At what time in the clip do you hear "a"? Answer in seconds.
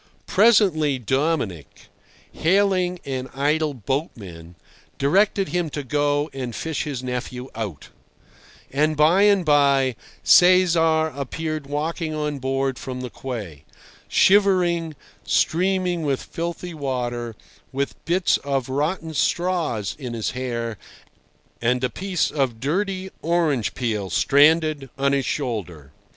21.83-21.91